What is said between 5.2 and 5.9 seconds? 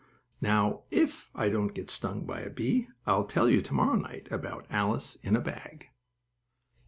in a bag.